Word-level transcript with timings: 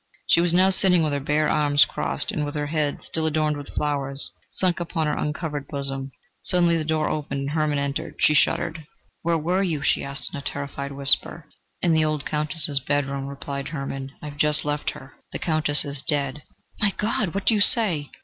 She 0.25 0.41
was 0.41 0.51
now 0.51 0.71
sitting 0.71 1.03
with 1.03 1.13
her 1.13 1.19
bare 1.19 1.47
arms 1.47 1.85
crossed 1.85 2.31
and 2.31 2.43
with 2.43 2.55
her 2.55 2.65
head, 2.65 3.03
still 3.03 3.27
adorned 3.27 3.55
with 3.55 3.69
flowers, 3.75 4.31
sunk 4.49 4.79
upon 4.79 5.05
her 5.05 5.15
uncovered 5.15 5.67
bosom. 5.67 6.11
Suddenly 6.41 6.75
the 6.77 6.83
door 6.83 7.07
opened 7.07 7.41
and 7.41 7.49
Hermann 7.51 7.77
entered. 7.77 8.15
She 8.17 8.33
shuddered. 8.33 8.87
"Where 9.21 9.37
were 9.37 9.61
you?" 9.61 9.83
she 9.83 10.03
asked 10.03 10.31
in 10.33 10.39
a 10.39 10.41
terrified 10.41 10.91
whisper. 10.93 11.45
"In 11.83 11.93
the 11.93 12.03
old 12.03 12.25
Countess's 12.25 12.79
bedroom," 12.79 13.27
replied 13.27 13.67
Hermann: 13.67 14.11
"I 14.23 14.29
have 14.29 14.39
just 14.39 14.65
left 14.65 14.89
her. 14.89 15.13
The 15.33 15.37
Countess 15.37 15.85
is 15.85 16.01
dead." 16.01 16.41
"My 16.79 16.95
God! 16.97 17.35
What 17.35 17.45
do 17.45 17.53
you 17.53 17.61
say?" 17.61 18.09